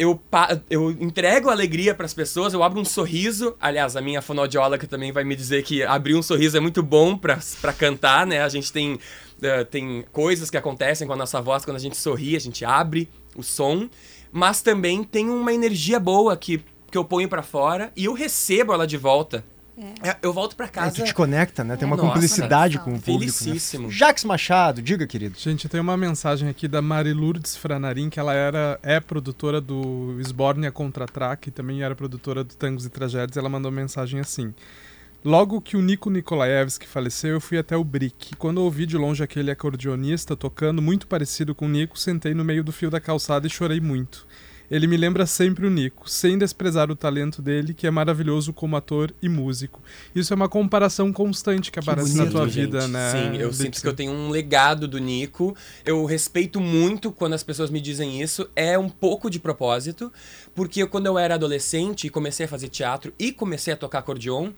eu, 0.00 0.18
eu 0.70 0.90
entrego 0.92 1.50
alegria 1.50 1.94
para 1.94 2.06
as 2.06 2.14
pessoas, 2.14 2.54
eu 2.54 2.62
abro 2.62 2.80
um 2.80 2.84
sorriso. 2.86 3.54
Aliás, 3.60 3.96
a 3.96 4.00
minha 4.00 4.22
fonoaudióloga 4.22 4.86
também 4.86 5.12
vai 5.12 5.24
me 5.24 5.36
dizer 5.36 5.62
que 5.62 5.82
abrir 5.82 6.14
um 6.14 6.22
sorriso 6.22 6.56
é 6.56 6.60
muito 6.60 6.82
bom 6.82 7.18
para 7.18 7.36
cantar, 7.74 8.26
né? 8.26 8.40
A 8.40 8.48
gente 8.48 8.72
tem, 8.72 8.98
eh, 9.42 9.62
tem 9.64 10.02
coisas 10.10 10.48
que 10.48 10.56
acontecem 10.56 11.06
com 11.06 11.12
a 11.12 11.16
nossa 11.16 11.42
voz 11.42 11.66
quando 11.66 11.76
a 11.76 11.80
gente 11.80 11.98
sorri, 11.98 12.34
a 12.34 12.40
gente 12.40 12.64
abre 12.64 13.10
o 13.36 13.42
som. 13.42 13.90
Mas 14.32 14.62
também 14.62 15.04
tem 15.04 15.28
uma 15.28 15.52
energia 15.52 16.00
boa 16.00 16.34
que, 16.34 16.64
que 16.90 16.96
eu 16.96 17.04
ponho 17.04 17.28
para 17.28 17.42
fora 17.42 17.92
e 17.94 18.06
eu 18.06 18.14
recebo 18.14 18.72
ela 18.72 18.86
de 18.86 18.96
volta. 18.96 19.44
É, 20.02 20.16
Eu 20.22 20.32
volto 20.32 20.56
para 20.56 20.66
É, 20.66 20.68
casa 20.68 20.96
tu 20.96 21.04
te 21.04 21.14
conecta, 21.14 21.64
né? 21.64 21.76
Tem 21.76 21.86
uma 21.86 21.96
Nossa, 21.96 22.08
cumplicidade 22.08 22.78
com 22.78 22.94
o 22.94 23.00
público. 23.00 23.32
Né? 23.32 23.32
felicíssimo. 23.32 23.90
Jax 23.90 24.24
Machado, 24.24 24.82
diga, 24.82 25.06
querido. 25.06 25.38
Gente, 25.38 25.68
tem 25.68 25.80
uma 25.80 25.96
mensagem 25.96 26.48
aqui 26.48 26.68
da 26.68 26.82
Mari 26.82 27.12
Lourdes 27.12 27.56
Franarim, 27.56 28.10
que 28.10 28.20
ela 28.20 28.34
era, 28.34 28.78
é 28.82 29.00
produtora 29.00 29.60
do 29.60 30.16
Esbórnia 30.20 30.70
Contra-Track 30.70 31.48
e 31.48 31.52
também 31.52 31.82
era 31.82 31.94
produtora 31.94 32.44
do 32.44 32.54
Tangos 32.54 32.84
e 32.84 32.90
Tragédias. 32.90 33.36
Ela 33.36 33.48
mandou 33.48 33.70
mensagem 33.70 34.20
assim: 34.20 34.54
Logo 35.24 35.60
que 35.60 35.76
o 35.76 35.82
Nico 35.82 36.08
Nikolaevski 36.08 36.86
faleceu, 36.86 37.32
eu 37.32 37.40
fui 37.40 37.58
até 37.58 37.76
o 37.76 37.84
Brick. 37.84 38.34
Quando 38.36 38.58
eu 38.58 38.64
ouvi 38.64 38.86
de 38.86 38.96
longe 38.96 39.22
aquele 39.22 39.50
acordeonista 39.50 40.34
tocando, 40.34 40.80
muito 40.80 41.06
parecido 41.06 41.54
com 41.54 41.66
o 41.66 41.68
Nico, 41.68 41.98
sentei 41.98 42.32
no 42.32 42.42
meio 42.42 42.64
do 42.64 42.72
fio 42.72 42.90
da 42.90 43.00
calçada 43.00 43.46
e 43.46 43.50
chorei 43.50 43.80
muito. 43.80 44.26
Ele 44.70 44.86
me 44.86 44.96
lembra 44.96 45.26
sempre 45.26 45.66
o 45.66 45.70
Nico, 45.70 46.08
sem 46.08 46.38
desprezar 46.38 46.90
o 46.90 46.96
talento 46.96 47.42
dele, 47.42 47.74
que 47.74 47.86
é 47.86 47.90
maravilhoso 47.90 48.52
como 48.52 48.76
ator 48.76 49.12
e 49.20 49.28
músico. 49.28 49.82
Isso 50.14 50.32
é 50.32 50.36
uma 50.36 50.48
comparação 50.48 51.12
constante 51.12 51.72
que 51.72 51.78
aparece 51.78 52.16
na 52.16 52.24
bonito, 52.24 52.32
tua 52.32 52.48
gente. 52.48 52.66
vida, 52.66 52.86
né? 52.86 53.10
Sim, 53.10 53.36
eu 53.38 53.52
sinto 53.52 53.80
que 53.80 53.88
eu 53.88 53.92
tenho 53.92 54.12
um 54.12 54.30
legado 54.30 54.86
do 54.86 54.98
Nico. 54.98 55.56
Eu 55.84 56.04
respeito 56.04 56.60
muito 56.60 57.10
quando 57.10 57.32
as 57.32 57.42
pessoas 57.42 57.68
me 57.68 57.80
dizem 57.80 58.22
isso. 58.22 58.48
É 58.54 58.78
um 58.78 58.88
pouco 58.88 59.28
de 59.28 59.40
propósito, 59.40 60.12
porque 60.54 60.86
quando 60.86 61.06
eu 61.06 61.18
era 61.18 61.34
adolescente 61.34 62.06
e 62.06 62.10
comecei 62.10 62.46
a 62.46 62.48
fazer 62.48 62.68
teatro 62.68 63.12
e 63.18 63.32
comecei 63.32 63.74
a 63.74 63.76
tocar 63.76 63.98
acordeon, 63.98 64.52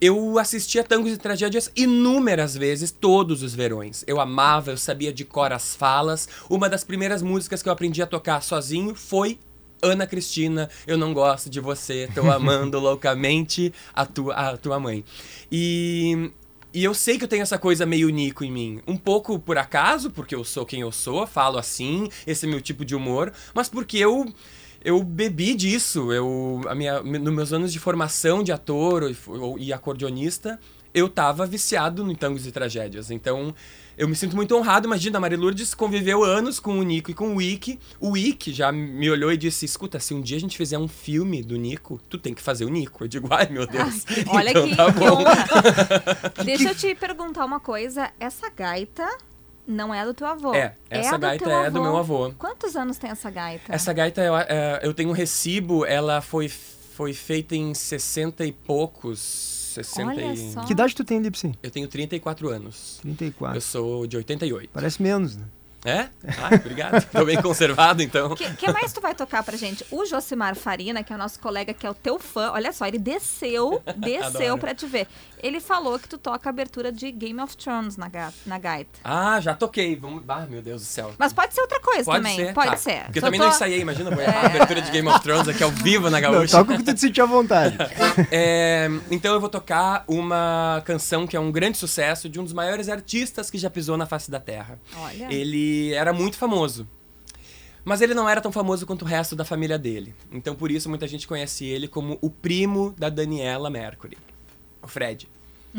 eu 0.00 0.38
assistia 0.38 0.84
tangos 0.84 1.12
e 1.12 1.16
tragédias 1.16 1.70
inúmeras 1.74 2.56
vezes, 2.56 2.90
todos 2.90 3.42
os 3.42 3.54
verões. 3.54 4.04
Eu 4.06 4.20
amava, 4.20 4.70
eu 4.70 4.76
sabia 4.76 5.12
de 5.12 5.24
cor 5.24 5.52
as 5.52 5.74
falas. 5.74 6.28
Uma 6.48 6.68
das 6.68 6.84
primeiras 6.84 7.20
músicas 7.20 7.62
que 7.62 7.68
eu 7.68 7.72
aprendi 7.72 8.00
a 8.00 8.06
tocar 8.06 8.40
sozinho 8.40 8.94
foi 8.94 9.38
Ana 9.82 10.06
Cristina, 10.06 10.68
eu 10.86 10.96
não 10.96 11.12
gosto 11.12 11.48
de 11.48 11.60
você, 11.60 12.08
tô 12.14 12.30
amando 12.30 12.78
loucamente 12.80 13.72
a 13.94 14.04
tua, 14.04 14.34
a 14.34 14.56
tua 14.56 14.80
mãe. 14.80 15.04
E, 15.50 16.30
e 16.72 16.84
eu 16.84 16.94
sei 16.94 17.18
que 17.18 17.24
eu 17.24 17.28
tenho 17.28 17.42
essa 17.42 17.58
coisa 17.58 17.86
meio 17.86 18.10
Nico 18.10 18.44
em 18.44 18.50
mim. 18.50 18.80
Um 18.86 18.96
pouco 18.96 19.38
por 19.38 19.56
acaso, 19.56 20.10
porque 20.10 20.34
eu 20.34 20.44
sou 20.44 20.66
quem 20.66 20.80
eu 20.80 20.92
sou, 20.92 21.26
falo 21.26 21.58
assim, 21.58 22.08
esse 22.26 22.46
é 22.46 22.48
meu 22.48 22.60
tipo 22.60 22.84
de 22.84 22.94
humor, 22.94 23.32
mas 23.54 23.68
porque 23.68 23.98
eu. 23.98 24.26
Eu 24.84 25.02
bebi 25.02 25.56
disso. 25.56 26.12
Eu, 26.12 26.60
a 26.68 26.74
minha, 26.74 27.02
nos 27.02 27.34
meus 27.34 27.52
anos 27.52 27.72
de 27.72 27.80
formação 27.80 28.44
de 28.44 28.52
ator 28.52 29.10
e, 29.10 29.16
e 29.58 29.72
acordeonista, 29.72 30.58
eu 30.92 31.08
tava 31.08 31.46
viciado 31.46 32.10
em 32.10 32.14
tangos 32.14 32.46
e 32.46 32.52
tragédias. 32.52 33.10
Então, 33.10 33.54
eu 33.98 34.08
me 34.08 34.14
sinto 34.14 34.36
muito 34.36 34.54
honrado. 34.56 34.86
Imagina, 34.86 35.18
a 35.18 35.20
Mari 35.20 35.36
Lourdes 35.36 35.74
conviveu 35.74 36.22
anos 36.22 36.60
com 36.60 36.78
o 36.78 36.82
Nico 36.84 37.10
e 37.10 37.14
com 37.14 37.32
o 37.32 37.36
Wick. 37.36 37.78
O 37.98 38.10
Wick 38.10 38.52
já 38.52 38.70
me 38.70 39.10
olhou 39.10 39.32
e 39.32 39.36
disse: 39.36 39.64
Escuta, 39.64 39.98
se 39.98 40.14
um 40.14 40.20
dia 40.20 40.36
a 40.36 40.40
gente 40.40 40.56
fizer 40.56 40.78
um 40.78 40.86
filme 40.86 41.42
do 41.42 41.56
Nico, 41.56 42.00
tu 42.08 42.16
tem 42.16 42.32
que 42.32 42.40
fazer 42.40 42.64
o 42.64 42.68
Nico. 42.68 43.02
Eu 43.04 43.08
digo: 43.08 43.28
Ai, 43.30 43.48
meu 43.50 43.66
Deus. 43.66 44.06
Olha 44.30 44.50
então 44.50 44.68
que, 44.68 44.76
tá 44.76 44.92
que 44.92 44.98
bom. 45.00 45.22
honra. 45.22 46.34
Deixa 46.44 46.70
eu 46.70 46.74
te 46.76 46.94
perguntar 46.94 47.44
uma 47.44 47.58
coisa. 47.58 48.10
Essa 48.20 48.48
gaita 48.48 49.04
não 49.66 49.92
é 49.92 50.04
do 50.04 50.14
teu 50.14 50.26
avô. 50.26 50.54
É, 50.54 50.74
essa 50.88 51.18
do 51.18 51.22
gaita 51.22 51.44
teu 51.44 51.58
é 51.58 51.70
do 51.70 51.82
meu 51.82 51.96
avô. 51.96 52.32
Quantos 52.38 52.76
anos 52.76 52.98
tem 52.98 53.10
essa 53.10 53.30
gaita? 53.30 53.74
Essa 53.74 53.92
gaita, 53.92 54.22
eu, 54.22 54.36
é, 54.36 54.80
eu 54.82 54.94
tenho 54.94 55.10
um 55.10 55.12
recibo, 55.12 55.84
ela 55.84 56.20
foi, 56.20 56.48
foi 56.48 57.12
feita 57.12 57.56
em 57.56 57.74
60 57.74 58.46
e 58.46 58.52
poucos. 58.52 59.57
60 59.68 60.10
Olha 60.10 60.32
e... 60.32 60.52
só. 60.52 60.64
Que 60.64 60.72
idade 60.72 60.94
tu 60.94 61.04
tem, 61.04 61.20
Lipsin? 61.20 61.54
Eu 61.62 61.70
tenho 61.70 61.88
34 61.88 62.48
anos. 62.48 62.98
34. 63.02 63.56
Eu 63.56 63.60
sou 63.60 64.06
de 64.06 64.16
88. 64.16 64.70
Parece 64.72 65.02
menos, 65.02 65.36
né? 65.36 65.44
É? 65.84 66.08
Ah, 66.40 66.54
obrigado. 66.54 67.04
Tô 67.10 67.24
bem 67.24 67.40
conservado, 67.40 68.02
então. 68.02 68.32
O 68.32 68.36
que, 68.36 68.48
que 68.56 68.70
mais 68.72 68.92
tu 68.92 69.00
vai 69.00 69.14
tocar 69.14 69.42
pra 69.44 69.56
gente? 69.56 69.84
O 69.90 70.04
Josimar 70.04 70.56
Farina, 70.56 71.02
que 71.04 71.12
é 71.12 71.16
o 71.16 71.18
nosso 71.18 71.38
colega, 71.38 71.72
que 71.72 71.86
é 71.86 71.90
o 71.90 71.94
teu 71.94 72.18
fã, 72.18 72.50
olha 72.52 72.72
só, 72.72 72.84
ele 72.86 72.98
desceu, 72.98 73.80
desceu 73.96 74.58
pra 74.58 74.74
te 74.74 74.86
ver. 74.86 75.06
Ele 75.40 75.60
falou 75.60 75.96
que 76.00 76.08
tu 76.08 76.18
toca 76.18 76.48
a 76.48 76.50
abertura 76.50 76.90
de 76.90 77.12
Game 77.12 77.40
of 77.40 77.56
Thrones 77.56 77.96
na, 77.96 78.08
ga 78.08 78.32
na 78.44 78.58
gaita. 78.58 78.98
Ah, 79.04 79.40
já 79.40 79.54
toquei. 79.54 79.94
Vamos... 79.94 80.24
Ah, 80.26 80.46
meu 80.50 80.60
Deus 80.60 80.82
do 80.82 80.86
céu. 80.86 81.14
Mas 81.16 81.32
pode 81.32 81.54
ser 81.54 81.60
outra 81.60 81.78
coisa 81.80 82.04
Pode 82.04 82.18
também. 82.24 82.36
ser? 82.36 82.52
Pode 82.54 82.70
Tá. 82.70 82.76
ser. 82.76 83.04
Porque 83.04 83.18
eu 83.18 83.22
Só 83.22 83.26
também 83.28 83.38
tô- 83.40 83.46
não 83.46 83.52
ensaiei, 83.52 83.80
imagina, 83.80 84.10
errar 84.20 84.42
a 84.42 84.46
abertura 84.46 84.82
de 84.82 84.90
Game 84.90 85.08
of 85.08 85.20
Thrones 85.20 85.46
aqui 85.46 85.62
ao 85.62 85.70
vivo 85.70 86.10
na 86.10 86.20
Não, 86.20 86.32
Gaúcha. 86.32 86.58
toca 86.58 86.74
o 86.74 86.76
que 86.76 86.82
tu 86.82 86.92
te 86.92 87.00
sentir 87.00 87.20
à 87.20 87.26
vontade. 87.26 87.76
É, 88.32 88.88
então 89.12 89.32
eu 89.32 89.40
vou 89.40 89.48
tocar 89.48 90.02
uma 90.08 90.82
canção 90.84 91.24
que 91.26 91.36
é 91.36 91.40
um 91.40 91.52
grande 91.52 91.78
sucesso 91.78 92.28
de 92.28 92.40
um 92.40 92.44
dos 92.44 92.52
maiores 92.52 92.88
artistas 92.88 93.48
que 93.48 93.56
já 93.56 93.70
pisou 93.70 93.96
na 93.96 94.06
face 94.06 94.28
da 94.30 94.40
Terra. 94.40 94.78
Olha. 94.96 95.28
Ele 95.32 95.77
era 95.94 96.12
muito 96.12 96.36
famoso. 96.36 96.86
Mas 97.84 98.00
ele 98.00 98.12
não 98.14 98.28
era 98.28 98.40
tão 98.40 98.52
famoso 98.52 98.84
quanto 98.86 99.02
o 99.02 99.04
resto 99.06 99.34
da 99.34 99.44
família 99.44 99.78
dele. 99.78 100.14
Então 100.30 100.54
por 100.54 100.70
isso 100.70 100.88
muita 100.88 101.06
gente 101.08 101.26
conhece 101.26 101.64
ele 101.64 101.88
como 101.88 102.18
o 102.20 102.28
primo 102.30 102.94
da 102.98 103.08
Daniela 103.08 103.70
Mercury. 103.70 104.18
O 104.82 104.88
Fred. 104.88 105.28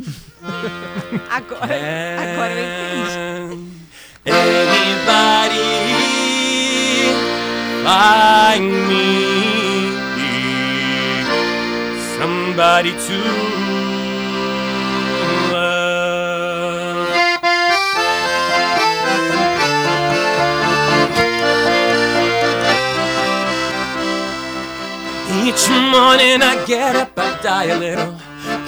Agora, 1.29 1.74
É. 1.74 2.18
agora 2.34 2.51
eu 2.53 3.53
entendi. 3.53 3.79
Anybody 4.25 5.60
find 7.84 8.72
me 8.88 9.06
somebody 12.18 12.91
to 12.91 13.68
Each 25.60 25.68
morning 25.92 26.39
I 26.39 26.63
get 26.66 26.96
up, 26.96 27.12
I 27.20 27.36
die 27.44 27.66
a 27.66 27.78
little. 27.78 28.16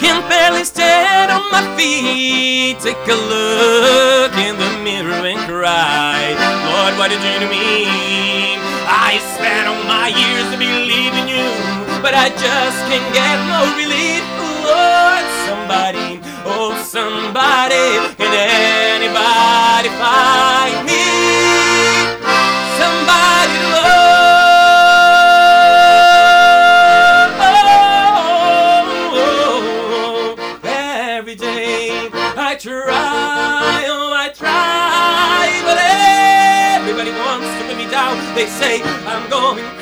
Can 0.04 0.20
barely 0.28 0.66
stand 0.66 1.32
on 1.32 1.48
my 1.48 1.64
feet. 1.78 2.84
Take 2.84 3.08
a 3.08 3.16
look 3.16 4.36
in 4.36 4.60
the 4.60 4.68
mirror 4.84 5.24
and 5.24 5.40
cry. 5.48 6.36
Lord, 6.68 7.00
what 7.00 7.08
did 7.08 7.24
you 7.24 7.32
do 7.32 7.48
to 7.48 7.50
me? 7.50 8.60
I 8.92 9.24
spent 9.40 9.72
all 9.72 9.80
my 9.88 10.12
years 10.12 10.52
in 10.52 10.60
you, 11.32 11.48
but 12.04 12.12
I 12.12 12.28
just 12.36 12.80
can't 12.92 13.08
get 13.16 13.40
no 13.48 13.72
relief. 13.80 14.28
Lord, 14.68 15.24
somebody, 15.48 16.20
oh 16.44 16.76
somebody, 16.84 18.04
can 18.20 18.36
anybody 18.36 19.88
find 19.96 20.84
me? 20.86 20.91
They 38.42 38.48
say 38.48 38.82
I'm 38.82 39.30
going 39.30 39.81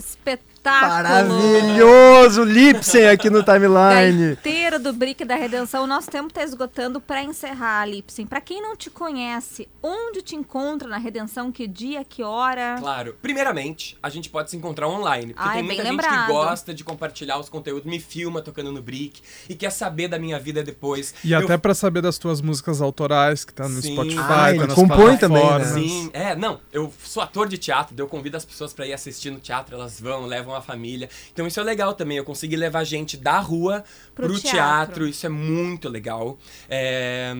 love. 0.00 0.57
Espetáculo! 0.68 1.38
Maravilhoso! 1.38 2.44
Lipsen 2.44 3.08
aqui 3.08 3.30
no 3.30 3.42
timeline. 3.42 4.34
Gaiteiro 4.34 4.78
do 4.78 4.92
Brick 4.92 5.24
da 5.24 5.34
Redenção, 5.34 5.84
o 5.84 5.86
nosso 5.86 6.10
tempo 6.10 6.28
está 6.28 6.42
esgotando 6.42 7.00
para 7.00 7.22
encerrar, 7.22 7.86
Lipsen. 7.86 8.26
Para 8.26 8.40
quem 8.40 8.60
não 8.60 8.76
te 8.76 8.90
conhece, 8.90 9.68
onde 9.82 10.20
te 10.22 10.36
encontra 10.36 10.86
na 10.88 10.98
Redenção? 10.98 11.50
Que 11.50 11.66
dia, 11.66 12.04
que 12.04 12.22
hora? 12.22 12.76
Claro. 12.78 13.16
Primeiramente, 13.22 13.96
a 14.02 14.08
gente 14.08 14.28
pode 14.28 14.50
se 14.50 14.56
encontrar 14.56 14.88
online. 14.88 15.32
Porque 15.34 15.48
Ah, 15.48 15.52
tem 15.52 15.58
é 15.60 15.62
bem 15.62 15.66
muita 15.76 15.82
gente 15.82 15.90
lembrado. 15.90 16.26
que 16.26 16.32
gosta 16.32 16.74
de 16.74 16.84
compartilhar 16.84 17.38
os 17.38 17.48
conteúdos, 17.48 17.84
me 17.90 17.98
filma 18.00 18.42
tocando 18.42 18.70
no 18.70 18.82
Brick 18.82 19.20
e 19.48 19.54
quer 19.54 19.70
saber 19.70 20.08
da 20.08 20.18
minha 20.18 20.38
vida 20.38 20.62
depois. 20.62 21.14
E 21.24 21.32
Eu- 21.32 21.40
até 21.40 21.56
pra 21.56 21.74
saber 21.74 22.02
das 22.02 22.18
tuas 22.18 22.40
músicas 22.40 22.80
autorais, 22.80 23.44
que 23.44 23.52
tá 23.52 23.68
no 23.68 23.80
Sim. 23.80 23.92
Spotify, 23.94 24.18
Ah, 24.20 24.54
tá 24.54 24.66
nas 24.66 24.74
compõe 24.74 25.16
também, 25.16 25.42
né? 25.42 25.48
plataformas. 25.48 25.68
Sim, 25.90 26.10
é, 26.12 26.34
não, 26.36 26.60
eu 26.72 26.92
sou 27.02 27.22
ator 27.22 27.48
de 27.48 27.56
teatro, 27.58 27.94
daí 27.94 28.04
eu 28.04 28.08
convido 28.08 28.36
as 28.36 28.44
pessoas 28.44 28.72
pra 28.72 28.86
ir 28.86 28.92
assistir 28.92 29.30
no 29.30 29.38
teatro, 29.40 29.74
elas 29.74 30.00
vão, 30.00 30.26
levam 30.26 30.54
a 30.58 30.62
família. 30.62 31.08
Então 31.32 31.46
isso 31.46 31.58
é 31.58 31.62
legal 31.62 31.94
também, 31.94 32.16
eu 32.16 32.24
consegui 32.24 32.56
levar 32.56 32.84
gente 32.84 33.16
da 33.16 33.38
rua 33.38 33.84
Pro 34.14 34.26
pro, 34.26 34.40
teatro. 34.40 34.54
teatro. 34.54 35.08
isso 35.08 35.26
é 35.26 35.28
muito 35.28 35.88
legal. 35.88 36.38
É, 36.68 37.34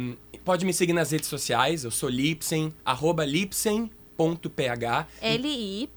pode 0.45 0.65
me 0.65 0.73
seguir 0.73 0.93
nas 0.93 1.11
redes 1.11 1.29
sociais, 1.29 1.85
eu 1.85 1.91
sou 1.91 2.09
Lipsen, 2.09 2.73
arroba 2.85 3.25
Lipsen 3.25 3.91
lipsen.ph. 4.19 5.07
L-I-P-S-E-N. 5.21 5.89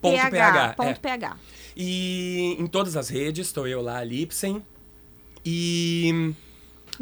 Ponto 0.00 0.16
PH. 0.16 0.30
PH, 0.30 0.74
Ponto 0.74 0.88
é. 0.88 0.94
PH. 0.94 1.36
E 1.76 2.56
em 2.58 2.66
todas 2.66 2.96
as 2.96 3.08
redes, 3.08 3.46
estou 3.46 3.66
eu 3.66 3.82
lá, 3.82 4.02
Lipsen. 4.04 4.64
E 5.44 6.34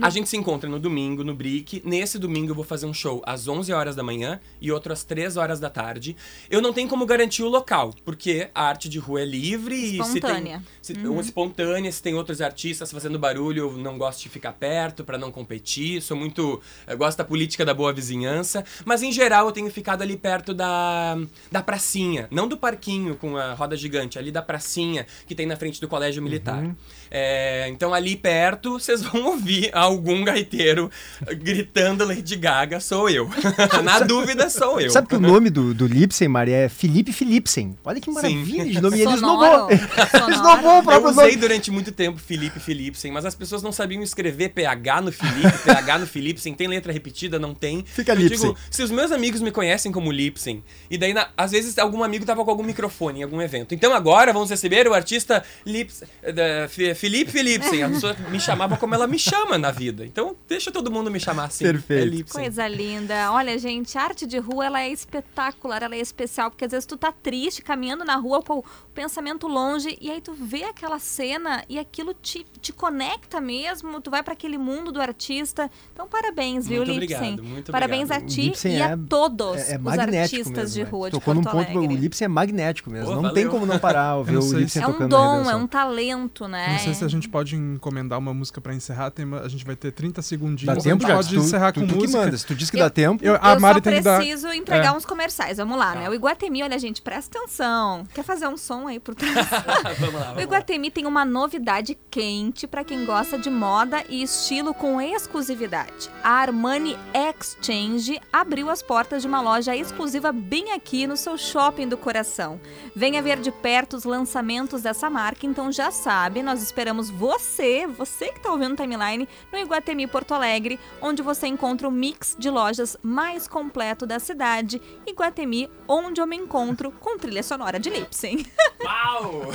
a 0.01 0.11
gente 0.11 0.29
se 0.29 0.37
encontra 0.37 0.69
no 0.69 0.79
domingo, 0.79 1.25
no 1.25 1.35
Brick. 1.35 1.83
Nesse 1.85 2.19
domingo 2.19 2.53
eu 2.53 2.55
vou 2.55 2.65
fazer 2.65 2.87
um 2.87 2.95
show 2.95 3.23
às 3.27 3.49
11 3.49 3.73
horas 3.73 3.97
da 3.97 4.03
manhã 4.03 4.41
e 4.61 4.73
outro 4.73 4.93
às 4.93 5.05
3 5.05 5.37
horas 5.37 5.61
da 5.61 5.69
tarde. 5.69 6.17
Eu 6.49 6.63
não 6.63 6.73
tenho 6.73 6.89
como 6.89 7.05
garantir 7.05 7.43
o 7.43 7.49
local, 7.49 7.95
porque 8.05 8.49
a 8.55 8.65
arte 8.65 8.89
de 8.89 8.99
rua 8.99 9.23
é 9.23 9.25
livre 9.25 9.75
e 9.75 10.03
se 10.05 10.21
tem... 10.21 10.31
Espontânea. 10.31 10.63
Se, 10.81 10.93
uma 10.95 11.21
espontânea, 11.21 11.93
se 11.93 12.03
tem 12.03 12.15
outros 12.15 12.41
artistas 12.41 12.91
fazendo 12.91 13.19
barulho, 13.19 13.71
eu 13.71 13.79
não 13.79 13.99
gosto 13.99 14.23
de 14.23 14.29
ficar 14.29 14.53
perto 14.53 15.05
pra 15.05 15.19
não 15.19 15.31
competir. 15.31 16.01
Sou 16.01 16.17
muito. 16.17 16.61
Eu 16.87 16.97
gosto 16.99 17.19
da 17.19 17.25
política 17.25 17.65
da 17.65 17.75
boa 17.75 17.93
vizinhança. 17.93 18.65
Mas 18.85 19.03
em 19.03 19.13
geral 19.13 19.47
eu 19.47 19.53
tenho 19.53 19.71
ficado 19.71 20.03
ali 20.03 20.17
perto 20.17 20.55
da, 20.55 21.17
da 21.51 21.63
pracinha. 21.63 22.29
Não 22.31 22.49
do 22.49 22.57
parquinho 22.57 23.17
com 23.17 23.37
a 23.37 23.55
roda 23.55 23.77
gigante, 23.77 24.19
ali 24.19 24.31
da 24.31 24.43
pracinha 24.43 25.07
que 25.27 25.35
tem 25.35 25.47
na 25.47 25.57
frente 25.57 25.81
do 25.81 25.89
colégio 25.89 26.23
militar. 26.23 26.75
É, 27.11 27.69
então 27.69 27.93
ali 27.93 28.17
perto 28.17 28.79
vocês 28.79 29.03
vão 29.03 29.27
ouvir 29.33 29.71
algum 29.83 30.25
gaiteiro 30.25 30.91
gritando 31.39 32.05
Lady 32.05 32.37
Gaga, 32.37 32.81
sou 32.81 33.09
eu. 33.09 33.29
Na 33.83 34.01
dúvida, 34.01 34.49
sou 34.51 34.81
eu. 34.81 34.91
Sabe 34.91 35.09
que 35.09 35.17
o 35.17 35.21
nome 35.21 35.51
do, 35.51 35.75
do 35.75 35.87
Lipsen, 35.87 36.29
Maria, 36.29 36.57
é 36.57 36.69
Felipe 36.69 37.13
Philipsen. 37.13 37.77
Olha 37.85 38.01
que 38.01 38.11
maravilha 38.11 38.65
de 38.65 38.81
nome. 38.81 38.99
E 38.99 39.03
ele 39.03 39.17
Sonoro. 39.17 39.45
esnobou. 39.45 39.71
Ele 39.73 40.09
Sonoro. 40.11 40.33
esnobou 40.33 40.83
o 40.87 40.93
Eu 40.93 41.05
usei 41.09 41.25
nome. 41.27 41.37
durante 41.37 41.71
muito 41.71 41.93
tempo 41.93 42.19
Felipe 42.19 42.61
Philipsen, 42.61 43.11
mas 43.13 43.25
as 43.25 43.35
pessoas 43.35 43.63
não 43.63 43.73
sabiam 43.73 44.03
escrever 44.03 44.51
PH 44.51 45.01
no 45.01 45.13
Felipe, 45.13 45.59
PH 45.65 45.99
no 45.99 46.07
Philipsen. 46.07 46.55
Tem 46.55 46.67
letra 46.69 46.93
repetida? 46.93 47.39
Não 47.39 47.55
tem. 47.55 47.85
Fica 47.87 48.13
Eu 48.13 48.17
Lipsen. 48.17 48.39
digo, 48.51 48.59
se 48.71 48.83
os 48.83 48.91
meus 48.91 49.11
amigos 49.13 49.41
me 49.41 49.51
conhecem 49.51 49.91
como 49.93 50.11
Lipsen, 50.13 50.63
e 50.91 50.97
daí 50.99 51.13
na- 51.13 51.29
às 51.37 51.51
vezes 51.53 51.79
algum 51.79 52.03
amigo 52.03 52.25
tava 52.25 52.45
com 52.45 52.51
algum 52.51 52.63
microfone 52.63 53.21
em 53.21 53.23
algum 53.23 53.41
evento. 53.41 53.75
Então 53.75 53.93
agora 53.95 54.33
vamos 54.33 54.51
receber 54.51 54.87
o 54.87 54.95
artista 54.95 55.43
Lips, 55.67 56.03
da, 56.23 56.69
Fi- 56.69 56.95
Felipe 56.95 57.31
Philipsen. 57.33 57.83
A 57.83 57.89
pessoa 57.89 58.17
me 58.31 58.39
chamava 58.41 58.77
como 58.77 58.95
ela 58.95 59.07
me 59.07 59.19
chama 59.19 59.57
na 59.59 59.72
vida. 59.73 60.05
Então 60.07 60.37
deixa 60.49 60.71
todo 60.71 60.91
mundo 60.91 61.11
me 61.11 61.19
chamar 61.19 61.45
assim. 61.47 61.65
Perfeito. 61.65 62.31
É. 62.31 62.43
Coisa 62.43 62.69
linda. 62.69 63.33
Olha, 63.33 63.59
gente, 63.59 63.97
a 63.99 64.03
arte 64.03 64.27
de 64.27 64.39
rua 64.39 64.67
ela 64.67 64.81
é 64.83 64.89
espetacular, 64.91 65.83
ela 65.83 65.95
é 65.95 66.01
especial, 66.01 66.51
porque 66.51 66.65
às 66.65 66.71
vezes 66.73 66.87
tu 66.87 66.97
tá 66.97 67.11
triste, 67.13 67.63
caminhando 67.63 68.05
na 68.05 68.17
rua 68.17 68.43
com 68.43 68.59
o 68.59 68.65
pensamento 68.95 69.47
longe, 69.49 69.97
e 70.01 70.11
aí 70.11 70.21
tu 70.21 70.33
vê 70.35 70.65
aquela 70.65 70.99
cena 70.99 71.65
e 71.69 71.79
aquilo 71.79 72.15
te, 72.15 72.45
te 72.61 72.73
conecta 72.73 73.41
mesmo, 73.41 74.01
tu 74.01 74.11
vai 74.11 74.23
para 74.23 74.33
aquele 74.35 74.59
mundo 74.59 74.93
do 74.93 75.01
artista. 75.01 75.71
Então, 75.93 76.07
parabéns, 76.07 76.67
viu, 76.69 76.85
Muito 76.85 77.01
Lipsen? 77.01 77.17
obrigado, 77.33 77.43
muito 77.45 77.73
parabéns 77.73 78.05
obrigado. 78.11 78.25
a 78.25 78.27
ti 78.29 78.43
Lipsen 78.43 78.73
e 78.77 78.81
é- 78.81 78.93
a 78.93 78.97
todos 78.99 79.57
É, 79.57 79.75
é 79.75 79.77
os 79.77 79.83
magnético 79.83 80.19
artistas 80.37 80.55
mesmo, 80.57 80.75
de 80.75 80.85
né? 80.85 80.91
rua 80.91 81.11
de 81.11 81.17
Tocou 81.19 81.35
Porto 81.35 81.45
num 81.47 81.51
ponto, 81.65 81.79
Alegre. 81.79 81.95
o 81.97 81.99
Lipsen 82.01 82.25
é 82.25 82.29
magnético 82.29 82.91
mesmo. 82.91 83.07
Pô, 83.07 83.15
não 83.15 83.23
valeu. 83.23 83.35
tem 83.35 83.49
como 83.49 83.65
não 83.67 83.79
parar 83.79 84.21
ver 84.23 84.33
não 84.33 84.41
o 84.43 84.53
Lipsen 84.53 84.83
É 84.83 84.87
um 84.87 84.93
tocando 84.93 85.11
na 85.11 85.17
dom, 85.17 85.51
é 85.51 85.57
um 85.57 85.67
talento, 85.67 86.47
né? 86.49 86.73
Não 86.73 86.79
sei 86.79 86.95
se 86.95 87.05
a 87.05 87.09
gente 87.09 87.29
pode 87.29 87.57
encomendar 87.57 88.19
uma 88.19 88.35
música 88.35 88.61
pra 88.61 88.75
encerrar. 88.75 89.11
Tem 89.11 89.25
uma- 89.25 89.41
a 89.41 89.49
gente 89.49 89.62
vai 89.65 89.77
ter 89.77 89.91
30 89.93 90.21
segundinhos. 90.23 90.65
Dá 90.67 90.73
a 90.73 90.77
tempo, 90.77 91.03
gente 91.03 91.09
Jacques? 91.09 91.27
pode 91.27 91.37
Tu, 91.39 91.45
encerrar 91.45 91.73
tu, 91.73 91.81
com 91.81 91.87
tu 91.87 91.95
que 91.95 92.01
música. 92.03 92.19
manda. 92.19 92.37
Se 92.39 92.47
tu 92.47 92.55
diz 92.55 92.71
que 92.71 92.77
Eu- 92.77 92.81
dá 92.85 92.91
tempo... 92.91 93.25
Eu- 93.25 93.39
a 93.41 93.55
eu 93.55 93.61
Mari 93.61 93.75
só 93.77 93.81
tem 93.83 93.95
que 93.95 94.01
dar. 94.01 94.19
preciso 94.19 94.53
entregar 94.53 94.87
É. 94.89 94.93
uns 94.97 95.05
comerciais. 95.05 95.57
Vamos 95.59 95.79
lá, 95.79 95.95
né? 95.95 96.09
O 96.11 96.15
Iguatemi, 96.15 96.63
olha, 96.63 96.79
gente, 96.79 97.01
presta 97.03 97.39
atenção. 97.39 98.07
Quer 98.15 98.23
fazer 98.25 98.47
um 98.49 98.57
som 98.57 98.87
aí 98.89 98.99
por 99.01 99.15
trás? 99.15 99.35
vamos 99.99 100.15
lá, 100.15 100.21
O 100.21 100.25
vamos 100.25 100.37
lá. 100.37 100.43
Iguatemi 100.43 100.91
tem 100.91 101.07
uma 101.07 101.25
novidade 101.25 101.99
quente 102.11 102.67
para 102.67 102.85
quem 102.85 103.05
gosta 103.05 103.39
de 103.39 103.51
moda 103.51 104.05
e 104.09 104.23
estilo 104.23 104.73
com 104.75 105.01
exclusividade. 105.01 106.11
A 106.23 106.31
Armani 106.31 106.97
Exchange 107.15 108.21
abriu 108.33 108.71
as 108.71 108.83
portas 108.83 109.23
de 109.23 109.29
uma 109.29 109.41
loja 109.41 109.75
exclusiva 109.77 110.33
bem 110.33 110.73
aqui 110.73 111.07
no 111.07 111.17
seu 111.17 111.37
shopping 111.39 111.89
do 111.89 111.97
coração. 111.97 112.61
Venha 112.95 113.23
ver 113.23 113.41
de 113.41 113.51
perto 113.51 113.97
os 113.97 114.05
lançamentos 114.05 114.83
dessa 114.83 115.09
marca, 115.11 115.47
então 115.47 115.73
já 115.73 115.91
sabe, 115.91 116.43
nós 116.43 116.63
esperamos 116.63 117.11
você, 117.11 117.87
você 117.87 118.27
que 118.29 118.39
está 118.39 118.51
ouvindo 118.51 118.73
o 118.73 118.77
Timeline, 118.77 119.29
no 119.53 119.59
Iguatemi 119.59 120.07
Porto 120.07 120.33
Alegre, 120.33 120.81
onde 121.01 121.23
você 121.23 121.47
encontra 121.47 121.87
o 121.87 121.91
mix 121.91 122.35
de 122.39 122.49
lojas 122.49 122.97
mais 123.03 123.47
completo 123.47 124.07
da 124.07 124.19
cidade. 124.19 124.81
Iguatemi, 125.07 125.69
onde 125.87 126.21
eu 126.21 126.27
me 126.27 126.37
encontro 126.37 126.91
com 126.91 127.19
trilha 127.19 127.43
sonora 127.43 127.79
de 127.79 127.91
Lipsen. 127.91 128.47
Uau! 128.83 129.53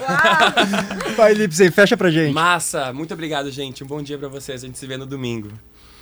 Vai, 1.16 1.34
Lipsen, 1.34 1.72
fecha 1.72 1.98
pra 1.98 2.12
gente. 2.12 2.34
Massa! 2.34 2.94
Muito 2.94 3.14
obrigado, 3.14 3.50
gente. 3.52 3.84
Um 3.84 3.88
bom 3.88 4.02
dia 4.02 4.18
pra 4.18 4.28
vocês. 4.28 4.64
A 4.64 4.68
gente 4.68 4.78
se 4.78 4.86
vê 4.86 4.98
no 4.98 5.06
domingo. 5.06 5.52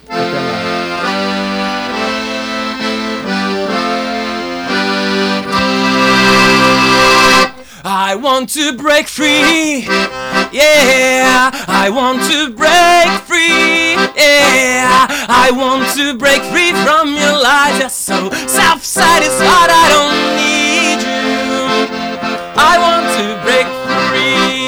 Até 0.08 0.20
lá. 0.20 1.46
I 7.88 8.16
want 8.16 8.50
to 8.54 8.74
break 8.74 9.08
free. 9.08 9.82
Yeah, 10.52 11.52
I 11.68 11.90
want 11.90 12.24
to 12.32 12.50
break 12.50 13.22
free. 13.28 13.45
I 15.46 15.52
want 15.52 15.94
to 15.96 16.18
break 16.18 16.42
free 16.44 16.74
from 16.84 17.16
your 17.16 17.38
lies. 17.42 17.80
You're 17.80 17.90
so 17.90 18.30
self-satisfied. 18.48 19.70
I 19.70 19.86
don't 19.96 20.36
need 20.42 21.00
you. 21.02 22.06
I 22.58 22.78
want 22.80 23.06
to 23.18 23.26
break 23.46 23.68
free. 24.10 24.66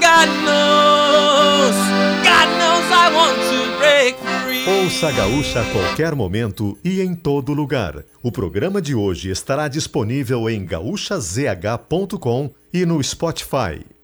God 0.00 0.28
knows, 0.44 1.76
God 2.24 2.48
knows 2.58 2.86
I 2.90 3.06
want 3.14 3.38
to 3.52 3.58
break 3.78 4.16
free. 4.44 4.64
Ouça 4.84 5.08
a 5.08 5.12
Gaúcha 5.12 5.60
a 5.60 5.64
qualquer 5.72 6.14
momento 6.14 6.76
e 6.84 7.00
em 7.00 7.14
todo 7.14 7.52
lugar. 7.52 8.04
O 8.22 8.32
programa 8.32 8.80
de 8.80 8.94
hoje 8.94 9.30
estará 9.30 9.68
disponível 9.68 10.48
em 10.48 10.64
gaúchazh.com 10.64 12.50
e 12.72 12.84
no 12.84 13.02
Spotify. 13.02 13.95